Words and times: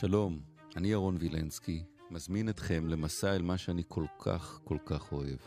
שלום, 0.00 0.40
אני 0.76 0.88
ירון 0.88 1.16
וילנסקי, 1.20 1.84
מזמין 2.10 2.48
אתכם 2.48 2.88
למסע 2.88 3.36
אל 3.36 3.42
מה 3.42 3.58
שאני 3.58 3.82
כל 3.88 4.06
כך 4.18 4.60
כל 4.64 4.78
כך 4.86 5.12
אוהב, 5.12 5.38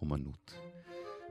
אומנות. 0.00 0.54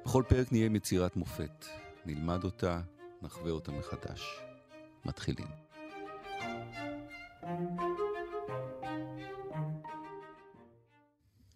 בכל 0.05 0.23
פרק 0.29 0.51
נהיה 0.51 0.65
עם 0.65 0.75
יצירת 0.75 1.15
מופת, 1.15 1.65
נלמד 2.05 2.43
אותה, 2.43 2.81
נחווה 3.21 3.51
אותה 3.51 3.71
מחדש. 3.71 4.21
מתחילים. 5.05 5.47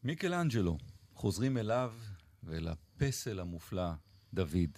מיקלאנג'לו, 0.04 0.77
חוזרים 1.13 1.57
אליו 1.57 1.93
ואל 2.43 2.68
הפסל 2.68 3.39
המופלא, 3.39 3.91
דוד, 4.34 4.77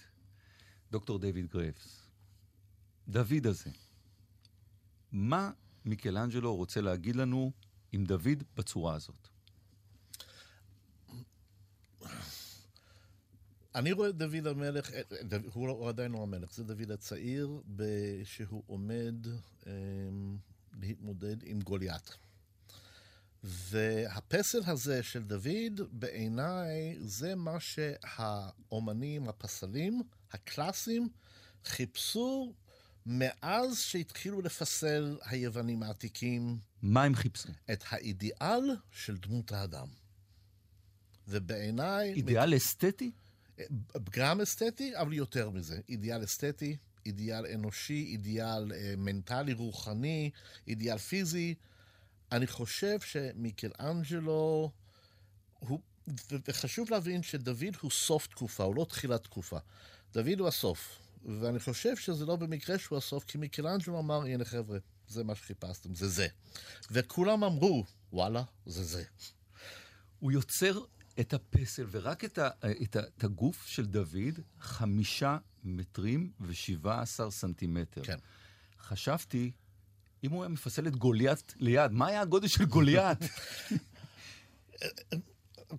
דוקטור 0.91 1.19
דויד 1.19 1.47
גרייבס. 1.47 2.09
דוד 3.07 3.47
הזה, 3.47 3.69
מה 5.11 5.51
מיקלאנג'לו 5.85 6.55
רוצה 6.55 6.81
להגיד 6.81 7.15
לנו 7.15 7.51
עם 7.91 8.05
דוד 8.05 8.43
בצורה 8.57 8.95
הזאת? 8.95 9.27
אני 13.75 13.91
רואה 13.91 14.09
את 14.09 14.17
דוד 14.17 14.47
המלך, 14.47 14.91
דוד, 15.21 15.45
הוא, 15.53 15.67
לא, 15.67 15.73
הוא 15.73 15.89
עדיין 15.89 16.11
לא 16.11 16.23
המלך, 16.23 16.53
זה 16.53 16.63
דוד 16.63 16.91
הצעיר, 16.91 17.61
שהוא 18.23 18.63
עומד 18.67 19.15
אה, 19.67 19.71
להתמודד 20.79 21.37
עם 21.43 21.59
גוליית. 21.61 22.17
והפסל 23.43 24.59
הזה 24.65 25.03
של 25.03 25.23
דוד, 25.23 25.81
בעיניי, 25.91 26.95
זה 26.99 27.35
מה 27.35 27.59
שהאומנים, 27.59 29.29
הפסלים, 29.29 30.01
הקלאסיים, 30.31 31.09
חיפשו 31.65 32.53
מאז 33.11 33.79
שהתחילו 33.79 34.41
לפסל 34.41 35.17
היוונים 35.25 35.83
העתיקים. 35.83 36.59
מה 36.81 37.03
הם 37.03 37.15
חיפשו? 37.15 37.49
את 37.71 37.83
האידיאל 37.89 38.75
של 38.91 39.17
דמות 39.17 39.51
האדם. 39.51 39.87
ובעיניי... 41.27 42.13
אידיאל 42.13 42.57
אסתטי? 42.57 43.11
גם 44.09 44.41
אסתטי, 44.41 44.97
אבל 44.97 45.13
יותר 45.13 45.49
מזה. 45.49 45.79
אידיאל 45.89 46.23
אסתטי, 46.23 46.77
אידיאל 47.05 47.45
אנושי, 47.45 48.05
אידיאל 48.09 48.71
אה, 48.71 48.93
מנטלי, 48.97 49.53
רוחני, 49.53 50.31
אידיאל 50.67 50.97
פיזי. 50.97 51.55
אני 52.31 52.47
חושב 52.47 52.99
שמיקלאנג'לו, 52.99 54.71
הוא, 55.59 55.79
וחשוב 56.47 56.91
להבין 56.91 57.23
שדוד 57.23 57.75
הוא 57.81 57.91
סוף 57.91 58.27
תקופה, 58.27 58.63
הוא 58.63 58.75
לא 58.75 58.85
תחילת 58.89 59.23
תקופה. 59.23 59.57
דוד 60.13 60.39
הוא 60.39 60.47
הסוף. 60.47 61.08
ואני 61.25 61.59
חושב 61.59 61.95
שזה 61.95 62.25
לא 62.25 62.35
במקרה 62.35 62.77
שהוא 62.79 62.97
הסוף, 62.97 63.23
כי 63.23 63.37
מיקלאנג'לו 63.37 63.99
אמר, 63.99 64.21
הנה 64.25 64.45
חבר'ה, 64.45 64.77
זה 65.07 65.23
מה 65.23 65.35
שחיפשתם, 65.35 65.95
זה 65.95 66.07
זה. 66.07 66.27
וכולם 66.91 67.43
אמרו, 67.43 67.85
וואלה, 68.13 68.43
זה 68.65 68.83
זה. 68.83 69.03
הוא 70.19 70.31
יוצר 70.31 70.79
את 71.19 71.33
הפסל 71.33 71.85
ורק 71.91 72.25
את, 72.25 72.37
ה, 72.37 72.49
את, 72.83 72.95
ה, 72.95 72.99
את 72.99 73.23
הגוף 73.23 73.65
של 73.65 73.85
דוד, 73.85 74.39
חמישה 74.59 75.37
מטרים 75.63 76.31
ושבעה 76.41 77.01
עשר 77.01 77.31
סנטימטר. 77.31 78.03
כן. 78.03 78.17
חשבתי, 78.79 79.51
אם 80.23 80.31
הוא 80.31 80.43
היה 80.43 80.49
מפסל 80.49 80.87
את 80.87 80.95
גוליית 80.95 81.53
ליד, 81.57 81.91
מה 81.91 82.07
היה 82.07 82.21
הגודל 82.21 82.47
של 82.47 82.65
גוליית? 82.65 83.19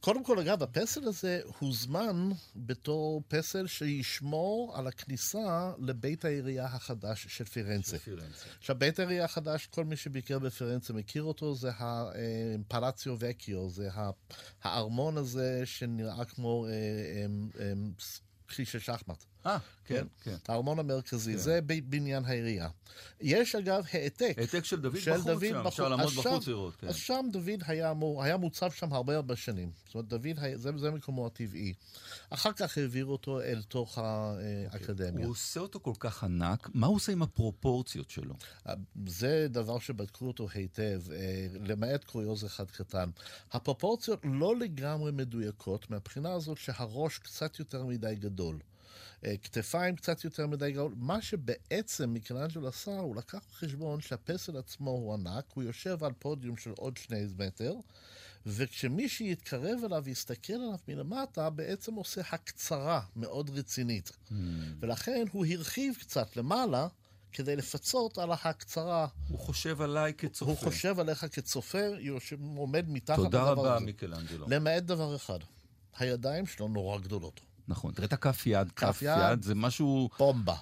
קודם 0.01 0.25
כל, 0.25 0.39
אגב, 0.39 0.63
הפסל 0.63 1.09
הזה 1.09 1.41
הוזמן 1.59 2.29
בתור 2.57 3.23
פסל 3.29 3.67
שישמור 3.67 4.77
על 4.77 4.87
הכניסה 4.87 5.73
לבית 5.79 6.25
העירייה 6.25 6.65
החדש 6.65 7.27
של 7.29 7.45
פירנצה. 7.45 7.91
של 7.91 7.99
פירנצה. 7.99 8.47
עכשיו, 8.59 8.77
בית 8.79 8.99
העירייה 8.99 9.25
החדש, 9.25 9.67
כל 9.67 9.85
מי 9.85 9.97
שביקר 9.97 10.39
בפירנצה 10.39 10.93
מכיר 10.93 11.23
אותו, 11.23 11.55
זה 11.55 11.71
הפלציו 11.79 13.17
וקיו, 13.19 13.71
זה 13.71 13.89
הארמון 14.63 15.19
הזה 15.19 15.63
שנראה 15.65 16.25
כמו 16.25 16.67
אה, 16.67 16.71
אה, 17.61 17.73
כלי 18.49 18.65
של 18.65 18.79
שחמט. 18.79 19.25
אה, 19.47 19.59
כן, 19.85 20.07
כן. 20.23 20.37
הארמון 20.49 20.79
המרכזי, 20.79 21.33
כן. 21.33 21.39
זה 21.39 21.61
בניין 21.89 22.25
העירייה. 22.25 22.69
יש 23.21 23.55
אגב 23.55 23.85
העתק. 23.93 24.35
העתק 24.39 24.65
של 24.65 24.81
דוד 24.81 24.99
של 24.99 25.13
בחוץ 25.13 25.27
דוד 25.27 25.45
שם, 25.51 25.67
אפשר 25.67 25.89
לעמוד 25.89 26.13
בחוץ 26.13 26.47
לראות, 26.47 26.77
כן. 26.77 26.89
אז 26.89 26.97
שם 26.97 27.27
דוד 27.33 27.63
היה, 27.67 27.91
אמור, 27.91 28.23
היה 28.23 28.37
מוצב 28.37 28.71
שם 28.71 28.93
הרבה 28.93 29.17
הרבה 29.17 29.37
שנים. 29.37 29.71
זאת 29.87 29.95
אומרת, 29.95 30.09
דוד, 30.09 30.39
היה, 30.39 30.59
זה, 30.59 30.71
זה 30.79 30.91
מקומו 30.91 31.27
הטבעי. 31.27 31.73
אחר 32.31 32.53
כך 32.53 32.79
העבירו 32.79 33.13
אותו 33.13 33.41
אל 33.41 33.63
תוך 33.63 33.99
האקדמיה. 33.99 35.25
הוא 35.25 35.33
עושה 35.33 35.61
אותו 35.61 35.81
כל 35.81 35.95
כך 35.99 36.25
ענק, 36.25 36.69
מה 36.75 36.87
הוא 36.87 36.97
עושה 36.97 37.13
עם 37.13 37.23
הפרופורציות 37.23 38.11
שלו? 38.11 38.35
אה, 38.67 38.75
זה 39.07 39.47
דבר 39.51 39.79
שבדקו 39.79 40.27
אותו 40.27 40.49
היטב, 40.55 41.01
אה, 41.13 41.47
למעט 41.61 42.05
קוריוז 42.05 42.45
אחד 42.45 42.71
קטן. 42.71 43.11
הפרופורציות 43.53 44.21
לא 44.25 44.57
לגמרי 44.57 45.13
מדויקות, 45.13 45.91
מהבחינה 45.91 46.33
הזאת 46.33 46.59
שהראש 46.59 47.19
קצת 47.19 47.59
יותר 47.59 47.85
מדי 47.85 48.15
גדול. 48.15 48.59
אה, 49.25 49.37
כתפיים 49.37 49.97
קצת 49.97 50.25
יותר 50.25 50.47
מדי 50.47 50.73
גדול. 50.73 50.95
מה 50.97 51.23
שבעצם 51.23 52.11
מיקלנג'ל 52.11 52.67
עשה, 52.67 52.99
הוא 52.99 53.17
לקח 53.17 53.39
בחשבון 53.51 54.01
שהפסל 54.01 54.57
עצמו 54.57 54.91
הוא 54.91 55.15
ענק, 55.15 55.45
הוא 55.55 55.65
יושב 55.65 56.05
על 56.05 56.13
פודיום 56.19 56.57
של 56.57 56.71
עוד 56.77 56.97
שני 56.97 57.27
מטר, 57.39 57.75
וכשמי 58.47 59.09
שיתקרב 59.09 59.85
אליו 59.85 60.03
ויסתכל 60.05 60.53
עליו 60.53 60.79
מלמטה, 60.89 61.51
בעצם 61.51 61.95
עושה 61.95 62.21
הקצרה 62.31 63.01
מאוד 63.17 63.51
רצינית. 63.51 64.09
Mm. 64.09 64.33
ולכן 64.81 65.25
הוא 65.33 65.47
הרחיב 65.47 65.95
קצת 66.01 66.37
למעלה. 66.37 66.89
כדי 67.33 67.57
לפצות 67.57 68.19
על 68.19 68.31
ההקצרה. 68.33 69.07
הוא 69.29 69.39
חושב 69.39 69.81
עליי 69.81 70.15
כצופה. 70.19 70.51
הוא 70.53 70.59
חושב 70.59 71.01
עליך 71.01 71.27
כצופה, 71.33 71.79
עומד 72.57 72.85
מתחת 72.89 73.19
לדבר 73.19 73.41
הזה. 73.41 73.57
תודה 73.57 73.71
רבה, 73.71 73.81
מיקלנג'לו. 73.85 74.47
למעט 74.49 74.83
דבר 74.83 75.17
אחד, 75.17 75.39
הידיים 75.99 76.47
שלו 76.47 76.69
נורא 76.69 76.99
גדולות. 76.99 77.41
נכון, 77.71 77.93
תראה 77.93 78.07
את 78.07 78.13
הכף 78.13 78.47
יד, 78.47 78.73
כף 78.73 79.03
יד, 79.03 79.19
יד 79.33 79.43
זה 79.43 79.55
משהו... 79.55 80.11
בומבה. 80.19 80.57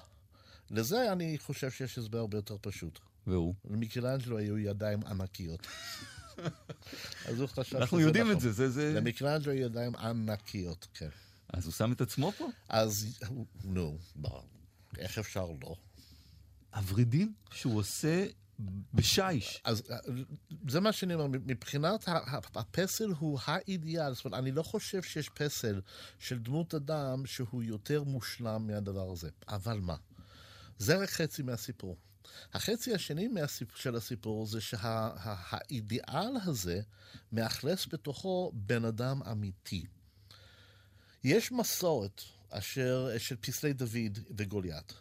לזה 0.71 1.11
אני 1.11 1.37
חושב 1.37 1.71
שיש 1.71 1.97
הסבר 1.97 2.17
הרבה 2.17 2.37
יותר 2.37 2.55
פשוט. 2.61 2.99
והוא? 3.27 3.53
למיקלנג'לו 3.69 4.37
היו 4.37 4.57
ידיים 4.57 4.99
ענקיות. 5.05 5.67
אז 7.27 7.39
הוא 7.39 7.47
חשב 7.47 7.63
שזה 7.63 7.75
נכון. 7.75 7.81
אנחנו 7.81 7.99
יודעים 7.99 8.31
את 8.31 8.39
זה, 8.39 8.51
זה... 8.51 8.69
זה... 8.69 8.93
למיקלנג'לו 8.95 9.51
היו 9.51 9.65
ידיים 9.65 9.95
ענקיות, 9.95 10.87
כן. 10.93 11.09
אז 11.53 11.65
הוא 11.65 11.73
שם 11.73 11.91
את 11.91 12.01
עצמו 12.01 12.31
פה? 12.31 12.47
אז, 12.69 13.19
נו, 13.63 13.97
איך 14.97 15.17
אפשר 15.17 15.47
לא? 15.61 15.75
הוורידים 16.75 17.33
שהוא 17.51 17.77
עושה 17.77 18.25
בשיש. 18.93 19.61
אז 19.63 19.83
אה, 19.91 19.97
זה 20.69 20.79
מה 20.79 20.91
שאני 20.91 21.13
אומר, 21.13 21.27
מבחינת 21.27 22.09
הפסל 22.55 23.09
הוא 23.19 23.39
האידיאל, 23.45 24.13
זאת 24.13 24.25
אומרת, 24.25 24.39
אני 24.39 24.51
לא 24.51 24.63
חושב 24.63 25.03
שיש 25.03 25.29
פסל 25.29 25.81
של 26.19 26.39
דמות 26.39 26.73
אדם 26.73 27.25
שהוא 27.25 27.63
יותר 27.63 28.03
מושלם 28.03 28.67
מהדבר 28.67 29.11
הזה. 29.11 29.29
אבל 29.47 29.79
מה? 29.79 29.95
זה 30.77 30.97
רק 30.97 31.09
חצי 31.09 31.43
מהסיפור. 31.43 31.97
החצי 32.53 32.93
השני 32.93 33.27
מהסיפ... 33.27 33.77
של 33.77 33.95
הסיפור 33.95 34.45
זה 34.45 34.61
שהאידיאל 34.61 36.39
שה... 36.39 36.49
הזה 36.49 36.81
מאכלס 37.31 37.87
בתוכו 37.91 38.51
בן 38.53 38.85
אדם 38.85 39.23
אמיתי. 39.23 39.85
יש 41.23 41.51
מסורת 41.51 42.21
אשר 42.49 43.17
של 43.17 43.35
פסלי 43.35 43.73
דוד 43.73 44.19
וגוליית. 44.37 44.93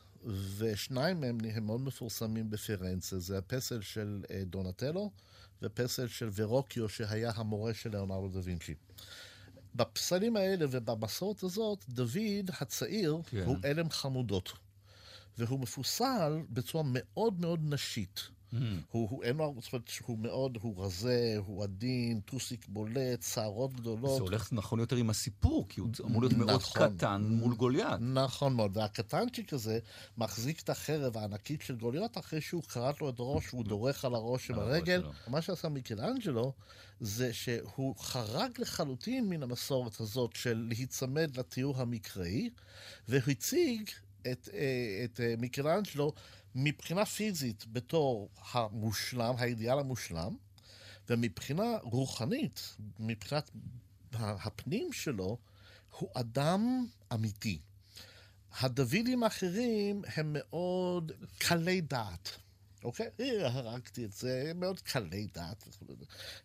ושניים 0.57 1.21
מהם 1.21 1.39
הם 1.55 1.67
מאוד 1.67 1.81
מפורסמים 1.81 2.51
בפירנצה, 2.51 3.19
זה 3.19 3.39
הפסל 3.39 3.81
של 3.81 4.25
אה, 4.31 4.43
דונטלו 4.45 5.11
ופסל 5.63 6.09
של 6.09 6.29
ורוקיו, 6.35 6.89
שהיה 6.89 7.33
המורה 7.35 7.75
של 7.75 7.91
ליאונרדו 7.91 8.29
דה 8.29 8.41
וינצ'י. 8.43 8.75
בפסלים 9.75 10.37
האלה 10.37 10.67
ובמסורת 10.71 11.43
הזאת, 11.43 11.85
דוד 11.89 12.51
הצעיר 12.61 13.17
כן. 13.27 13.45
הוא 13.45 13.57
אלם 13.65 13.91
חמודות, 13.91 14.53
והוא 15.39 15.61
מפוסל 15.61 16.43
בצורה 16.51 16.85
מאוד 16.87 17.41
מאוד 17.41 17.61
נשית. 17.63 18.29
Mm. 18.53 18.57
הוא, 18.91 19.09
הוא, 19.11 19.25
אין 19.25 19.37
לו, 19.37 19.55
זאת 19.61 19.73
אומרת, 19.73 19.91
הוא 20.07 20.19
מאוד, 20.19 20.59
הוא 20.61 20.85
רזה, 20.85 21.37
הוא 21.47 21.65
עדין, 21.65 22.21
טוסיק 22.21 22.67
בולט, 22.69 23.23
שערות 23.23 23.75
גדולות. 23.75 24.17
זה 24.17 24.23
הולך 24.23 24.53
נכון 24.53 24.81
יותר 24.81 24.97
עם 24.97 25.11
הסיפור, 25.11 25.67
כי 25.69 25.81
הוא 25.81 25.89
אמור 26.05 26.23
להיות 26.23 26.33
מאוד 26.33 26.51
נכון, 26.51 26.97
קטן 26.97 27.23
מול 27.23 27.55
גוליית. 27.55 28.01
נכון 28.01 28.55
מאוד, 28.55 28.77
והקטנצ'יק 28.77 29.53
הזה 29.53 29.79
מחזיק 30.19 30.63
את 30.63 30.71
החרב 30.71 31.17
הענקית 31.17 31.63
של 31.63 31.77
גוליית 31.77 32.19
אחרי 32.19 32.41
שהוא 32.41 32.63
קרט 32.63 33.01
לו 33.01 33.09
את 33.09 33.19
הראש 33.19 33.55
והוא 33.55 33.65
דורך 33.65 34.05
על 34.05 34.15
הראש 34.15 34.51
עם 34.51 34.59
הרגל. 34.59 35.03
מה 35.29 35.43
שעשה 35.43 35.69
מיקלאנג'לו 35.69 36.53
זה 37.01 37.33
שהוא 37.33 37.97
חרג 37.97 38.51
לחלוטין 38.59 39.29
מן 39.29 39.43
המסורת 39.43 40.01
הזאת 40.01 40.37
של 40.37 40.67
להיצמד 40.69 41.37
לתיאור 41.37 41.81
המקראי, 41.81 42.51
והציג 43.09 43.91
את, 44.21 44.49
אה, 44.55 45.05
את 45.05 45.21
אה, 45.21 45.35
מיקלאנג'לו 45.39 46.13
מבחינה 46.61 47.05
פיזית 47.05 47.65
בתור 47.73 48.29
המושלם, 48.53 49.35
האידיאל 49.39 49.79
המושלם, 49.79 50.37
ומבחינה 51.09 51.79
רוחנית, 51.83 52.77
מבחינת 52.99 53.51
הפנים 54.13 54.93
שלו, 54.93 55.39
הוא 55.99 56.09
אדם 56.15 56.87
אמיתי. 57.15 57.59
הדוידים 58.61 59.23
האחרים 59.23 60.03
הם 60.17 60.33
מאוד 60.33 61.13
קלי 61.39 61.81
דעת. 61.81 62.29
אוקיי? 62.85 63.09
הרגתי 63.45 64.05
את 64.05 64.13
זה, 64.13 64.47
הם 64.51 64.61
מאוד 64.61 64.81
קלי 64.81 65.27
דעת. 65.35 65.69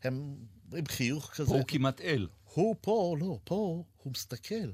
הם 0.04 0.36
עם 0.74 0.86
חיוך 0.88 1.31
כזה. 1.33 1.50
פה 1.50 1.54
הוא 1.54 1.63
כמעט 1.68 2.01
אל. 2.01 2.27
הוא 2.54 2.75
פה, 2.81 3.16
לא, 3.19 3.39
פה 3.44 3.83
הוא 4.04 4.12
מסתכל 4.12 4.71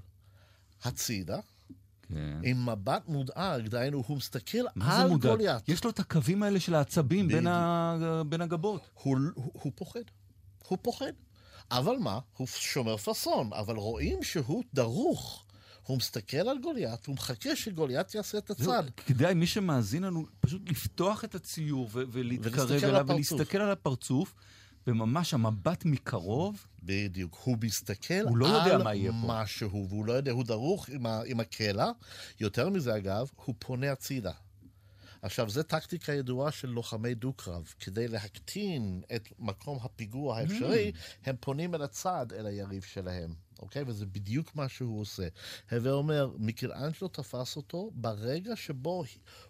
הצידה, 0.83 1.39
כן. 2.13 2.39
עם 2.43 2.69
מבט 2.69 3.07
מודאג, 3.07 3.67
דהיינו, 3.67 4.03
הוא 4.07 4.17
מסתכל 4.17 4.57
זה 4.57 4.91
על? 4.91 5.17
גוליית. 5.17 5.69
יש 5.69 5.83
לו 5.83 5.89
את 5.89 5.99
הקווים 5.99 6.43
האלה 6.43 6.59
של 6.59 6.75
העצבים 6.75 7.27
בין. 7.27 7.47
ה... 7.47 8.23
בין 8.29 8.41
הגבות. 8.41 8.89
הוא, 8.93 9.17
הוא, 9.33 9.51
הוא 9.53 9.71
פוחד. 9.75 9.99
הוא 10.67 10.77
פוחד. 10.81 11.11
אבל 11.71 11.95
מה? 11.99 12.19
הוא 12.37 12.47
שומר 12.47 12.97
פאסון, 12.97 13.49
אבל 13.53 13.75
רואים 13.75 14.23
שהוא 14.23 14.63
דרוך. 14.73 15.45
הוא 15.83 15.97
מסתכל 15.97 16.37
על 16.37 16.57
גוליית, 16.63 17.05
הוא 17.05 17.15
מחכה 17.15 17.55
שגוליית 17.55 18.15
יעשה 18.15 18.37
את 18.37 18.49
הצד. 18.49 18.83
כדאי, 19.05 19.33
מי 19.33 19.47
שמאזין 19.47 20.03
לנו, 20.03 20.25
פשוט 20.39 20.69
לפתוח 20.69 21.23
את 21.23 21.35
הציור 21.35 21.89
ולהתקרב 21.93 22.71
אליו. 22.71 23.05
ולהסתכל 23.07 23.57
על 23.57 23.71
הפרצוף, 23.71 24.35
וממש 24.89 25.33
המבט 25.33 25.85
מקרוב, 25.85 26.65
בדיוק. 26.83 27.37
הוא 27.43 27.57
מסתכל 27.63 28.23
הוא 28.27 28.37
לא 28.37 28.61
על 28.61 28.67
יודע 28.67 28.83
מה 28.83 28.95
יהיה 28.95 29.11
פה. 29.11 29.17
משהו, 29.27 29.87
והוא 29.89 30.05
לא 30.05 30.13
יודע, 30.13 30.31
הוא 30.31 30.43
דרוך 30.43 30.89
עם, 30.89 31.05
ה, 31.05 31.21
עם 31.25 31.39
הקלע. 31.39 31.91
יותר 32.39 32.69
מזה, 32.69 32.95
אגב, 32.95 33.29
הוא 33.45 33.55
פונה 33.59 33.91
הצידה. 33.91 34.31
עכשיו, 35.21 35.49
זו 35.49 35.63
טקטיקה 35.63 36.13
ידועה 36.13 36.51
של 36.51 36.69
לוחמי 36.69 37.15
דו-קרב. 37.15 37.73
כדי 37.79 38.07
להקטין 38.07 39.01
את 39.15 39.29
מקום 39.39 39.77
הפיגוע 39.81 40.37
האפשרי, 40.37 40.91
הם 41.25 41.35
פונים 41.39 41.75
אל 41.75 41.81
הצד, 41.81 42.27
אל 42.33 42.45
היריב 42.45 42.83
שלהם. 42.83 43.33
אוקיי? 43.59 43.83
וזה 43.87 44.05
בדיוק 44.05 44.55
מה 44.55 44.69
שהוא 44.69 45.01
עושה. 45.01 45.27
הווה 45.71 45.91
אומר, 45.91 46.29
מיקלאנג'לו 46.37 47.07
תפס 47.07 47.55
אותו 47.55 47.91
ברגע 47.93 48.55
שבו 48.55 49.03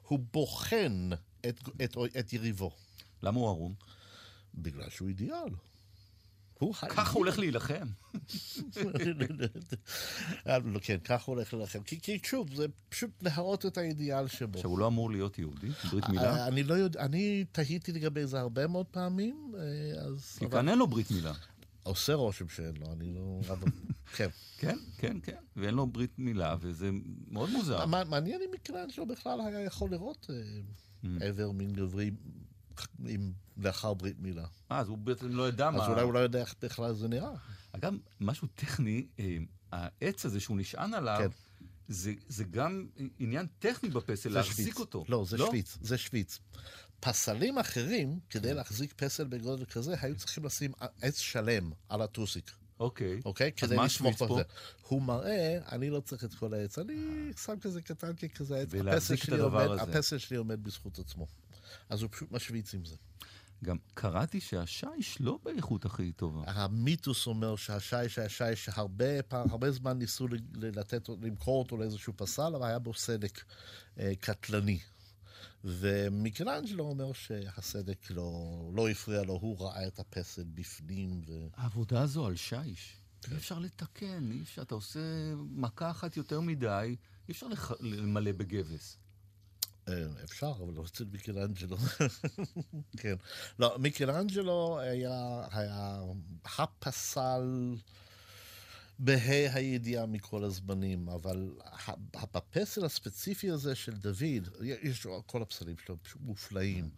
הוא 0.08 0.20
בוחן 0.34 1.10
את, 1.46 1.60
את, 1.84 1.98
את 2.20 2.34
יריבו. 2.34 2.72
למה 3.24 3.40
הוא 3.40 3.48
ערום? 3.48 3.74
בגלל 4.56 4.90
שהוא 4.90 5.08
אידיאל. 5.08 5.50
הוא 6.60 6.74
ככה 6.74 7.12
הוא 7.12 7.20
הולך 7.20 7.40
להילחם. 7.40 7.88
לא, 10.46 10.80
כן, 10.82 10.98
ככה 11.04 11.24
הוא 11.26 11.36
הולך 11.36 11.54
להילחם. 11.54 11.84
כי, 11.84 12.02
כי 12.02 12.20
שוב, 12.24 12.56
זה 12.56 12.66
פשוט 12.90 13.10
להראות 13.22 13.66
את 13.66 13.78
האידיאל 13.78 14.28
שבו. 14.28 14.58
עכשיו, 14.60 14.72
הוא 14.72 14.80
לא 14.80 14.88
אמור 14.88 15.12
להיות 15.12 15.40
יהודי? 15.40 15.70
ברית 15.92 16.04
אה, 16.04 16.10
מילה? 16.10 16.48
אני 16.48 16.64
לא 16.64 16.74
יודע, 16.74 17.00
אני 17.00 17.46
תהיתי 17.52 17.92
לגבי 17.92 18.28
זה 18.28 18.40
הרבה 18.40 18.68
מאוד 18.68 18.86
פעמים, 18.86 19.54
אה, 19.58 20.02
אז... 20.02 20.38
כי 20.40 20.50
כאן 20.50 20.70
אין 20.70 20.78
לו 20.78 20.88
ברית 20.88 21.12
מילה. 21.12 21.34
עושה 21.84 22.14
רושם 22.14 22.50
שאין 22.50 22.78
לו, 22.78 22.94
אני 22.94 23.14
לא... 23.14 23.42
כן. 24.16 24.30
כן, 24.58 24.78
כן, 24.98 25.18
כן. 25.24 25.38
ואין 25.56 25.74
לו 25.74 25.88
ברית 25.88 26.20
מילה, 26.20 26.56
וזה 26.60 26.90
מאוד 27.28 27.50
מוזר. 27.50 27.86
מעניין 27.86 28.42
אם 28.42 28.52
מיקלאנג'לו 28.52 29.06
בכלל 29.06 29.42
היה 29.42 29.62
יכול 29.62 29.92
לראות 29.92 30.28
Mm. 31.04 31.08
אה, 31.22 31.28
עבר 31.28 31.52
מין 31.52 31.74
גברי 31.74 32.12
עם- 33.08 33.32
לאחר 33.58 33.94
ברית 33.94 34.20
מילה. 34.20 34.46
אה, 34.72 34.80
אז 34.80 34.88
הוא 34.88 34.98
בעצם 34.98 35.30
לא 35.30 35.48
ידע 35.50 35.70
מה... 35.70 35.84
אז 35.84 35.90
אולי 35.90 36.02
הוא 36.02 36.14
לא 36.14 36.20
יודע 36.20 36.40
איך 36.42 36.56
בכלל 36.62 36.94
זה 36.94 37.08
נראה. 37.08 37.32
אגב, 37.72 37.94
משהו 38.20 38.48
טכני, 38.56 39.08
אה, 39.20 39.38
העץ 39.72 40.26
הזה 40.26 40.40
שהוא 40.40 40.58
נשען 40.58 40.94
עליו, 40.94 41.18
כן. 41.20 41.30
זה, 41.88 42.14
זה 42.28 42.44
גם 42.44 42.88
עניין 43.20 43.46
טכני 43.60 43.90
בפסל, 43.90 44.30
זה 44.30 44.36
להחזיק 44.36 44.56
שוויץ. 44.66 44.80
אותו. 44.80 45.06
לא, 45.08 45.26
זה 45.30 45.38
שוויץ, 45.38 45.78
זה 45.82 45.98
שוויץ. 45.98 46.40
פסלים 47.00 47.58
אחרים, 47.58 48.20
כדי 48.30 48.54
להחזיק 48.54 48.94
פסל 48.94 49.24
בגודל 49.28 49.66
כזה, 49.66 49.96
היו 50.02 50.16
צריכים 50.16 50.46
לשים 50.46 50.72
עץ 51.02 51.18
שלם 51.20 51.72
על 51.90 52.02
הטוסיק, 52.02 52.52
אוקיי. 52.80 53.20
אוקיי? 53.26 53.48
אז 53.48 53.54
כדי 53.68 53.76
מה 53.76 53.84
השוויץ 53.84 54.18
פה? 54.18 54.26
בזה. 54.28 54.42
הוא 54.88 55.02
מראה, 55.02 55.60
אני 55.72 55.90
לא 55.90 56.00
צריך 56.00 56.24
את 56.24 56.34
כל 56.34 56.54
העץ, 56.54 56.80
אני 56.80 56.96
שם 57.46 57.60
כזה 57.62 57.82
קטן 57.82 58.12
כזה 58.36 58.58
עץ. 58.58 58.68
ולהחזיק 58.72 59.24
את 59.24 59.30
הדבר 59.30 59.66
עומד- 59.68 59.80
הזה. 59.82 59.98
הפסל 59.98 60.18
שלי 60.18 60.38
עומד 60.38 60.64
בזכות 60.64 61.00
עצמו. 61.00 61.28
אז 61.90 62.02
הוא 62.02 62.10
פשוט 62.12 62.32
משוויץ 62.32 62.74
עם 62.74 62.86
זה. 62.86 62.96
גם 63.64 63.78
קראתי 63.94 64.40
שהשיש 64.40 65.22
לא 65.22 65.40
באיכות 65.44 65.86
הכי 65.86 66.12
טובה. 66.12 66.44
המיתוס 66.48 67.28
אומר 67.28 67.56
שהשיש 67.56 68.20
היה 68.20 68.30
שיש 68.30 68.66
שהרבה 68.66 69.72
זמן 69.72 69.98
ניסו 69.98 70.28
לתת, 70.54 71.10
למכור 71.22 71.60
אותו 71.60 71.78
לאיזשהו 71.78 72.14
פסל, 72.16 72.56
אבל 72.56 72.68
היה 72.68 72.80
בו 72.80 72.94
סדק 72.94 73.44
אה, 74.00 74.12
קטלני. 74.20 74.80
ומיקלאנג'לו 75.64 76.84
אומר 76.84 77.14
שהסדק 77.14 78.12
לא, 78.12 78.72
לא 78.76 78.90
הפריע 78.90 79.24
לו, 79.24 79.34
הוא 79.34 79.60
ראה 79.60 79.88
את 79.88 80.00
הפסל 80.00 80.44
בפנים. 80.54 81.22
ו... 81.28 81.48
העבודה 81.54 82.02
הזו 82.02 82.26
על 82.26 82.36
שיש, 82.36 82.96
כן. 83.22 83.32
אי 83.32 83.38
אפשר 83.38 83.60
לתקן, 83.60 84.32
אי 84.32 84.42
אפשר, 84.42 84.62
אתה 84.62 84.76
עושה 84.76 85.00
מכה 85.36 85.92
אחת 85.92 86.18
יותר 86.18 86.42
מדי, 86.42 86.96
אי 87.28 87.32
אפשר 87.32 87.48
לח... 87.48 87.72
למלא 87.82 88.32
בגבס. 88.32 88.98
אה, 89.90 90.24
אפשר, 90.24 90.52
אבל 90.64 90.74
לא 90.74 90.84
אצל 90.86 91.06
מיקלאנג'לו. 91.12 91.78
כן. 93.02 93.16
לא, 93.60 93.78
מיקלאנג'לו 93.80 94.80
היה, 94.80 95.48
היה 95.52 96.00
הפסל 96.58 97.76
בה"א 99.00 99.50
הידיעה 99.54 100.06
מכל 100.06 100.44
הזמנים, 100.44 101.10
אבל 101.10 101.52
ה- 101.64 102.26
בפסל 102.34 102.86
הספציפי 102.86 103.50
הזה 103.52 103.76
של 103.76 103.92
דוד, 103.98 104.50
יש 104.62 105.08
כל 105.26 105.42
הפסלים 105.42 105.76
שלו 105.86 105.98
מופלאים. 106.20 106.90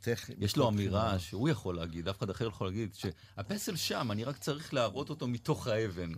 טכנית. 0.00 0.38
יש 0.40 0.56
לו 0.56 0.68
אמירה 0.68 1.18
שהוא 1.18 1.48
יכול 1.48 1.76
להגיד, 1.76 2.08
אף 2.08 2.18
אחד 2.18 2.30
אחר 2.30 2.46
יכול 2.46 2.66
להגיד, 2.66 2.94
שהפסל 2.94 3.76
שם, 3.76 4.08
אני 4.10 4.24
רק 4.24 4.38
צריך 4.38 4.74
להראות 4.74 5.10
אותו 5.10 5.28
מתוך 5.28 5.66
האבן. 5.66 6.12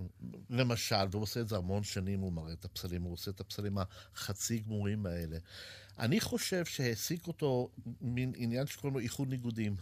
למשל, 0.51 1.07
והוא 1.11 1.23
עושה 1.23 1.41
את 1.41 1.49
זה 1.49 1.57
המון 1.57 1.83
שנים, 1.83 2.21
הוא 2.21 2.33
מראה 2.33 2.53
את 2.53 2.65
הפסלים, 2.65 3.03
הוא 3.03 3.13
עושה 3.13 3.31
את 3.31 3.41
הפסלים 3.41 3.79
החצי 4.15 4.59
גמורים 4.59 5.07
האלה. 5.07 5.39
אני 5.99 6.21
חושב 6.21 6.65
שהעסיק 6.65 7.27
אותו 7.27 7.71
מין 8.01 8.33
עניין 8.37 8.67
שקוראים 8.67 8.95
לו 8.95 9.01
איחוד 9.01 9.29
ניגודים. 9.29 9.77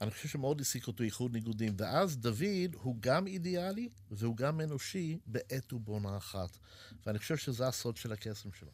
אני 0.00 0.10
חושב 0.10 0.28
שמאוד 0.28 0.58
העסיק 0.58 0.86
אותו 0.86 1.04
איחוד 1.04 1.32
ניגודים. 1.32 1.74
ואז 1.76 2.16
דוד 2.16 2.74
הוא 2.74 2.96
גם 3.00 3.26
אידיאלי 3.26 3.88
והוא 4.10 4.36
גם 4.36 4.60
אנושי 4.60 5.18
בעת 5.26 5.72
ובעונה 5.72 6.16
אחת. 6.16 6.58
ואני 7.06 7.18
חושב 7.18 7.36
שזה 7.36 7.68
הסוד 7.68 7.96
של 7.96 8.12
הקסם 8.12 8.52
שלו. 8.52 8.70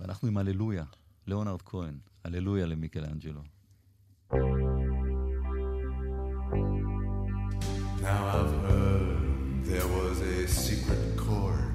ואנחנו 0.00 0.28
עם 0.28 0.36
הללויה, 0.36 0.84
ליאונרד 1.29 1.61
כהן, 1.61 1.97
הללויה 2.25 2.65
למיקלאנג'לו. 2.65 3.41
Now 8.01 8.23
I've 8.37 8.55
heard 8.69 9.65
there 9.71 9.87
was 9.87 10.21
a 10.21 10.47
secret 10.47 11.17
chord 11.17 11.73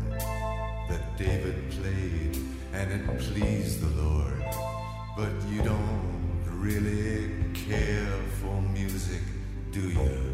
that 0.89 1.05
David 1.19 1.59
played 1.77 2.37
and 2.73 2.87
it 2.97 3.05
pleased 3.19 3.81
the 3.81 3.93
Lord. 4.03 4.45
But 5.17 5.33
you 5.53 5.61
don't 5.63 6.45
really 6.47 7.31
care 7.53 8.17
for 8.41 8.61
music, 8.79 9.23
do 9.73 9.81
you? 9.81 10.34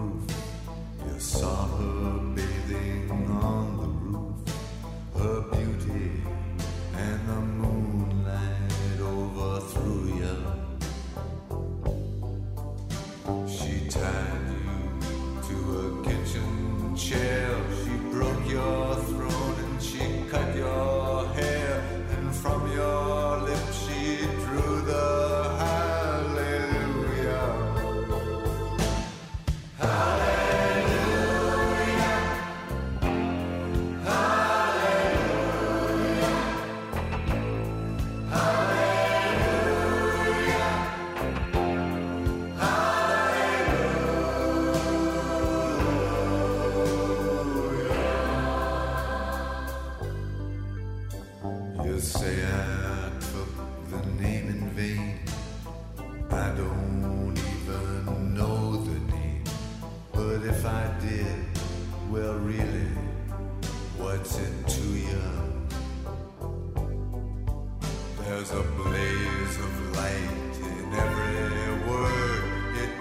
move. 0.00 0.39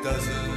because 0.09 0.27
of 0.27 0.48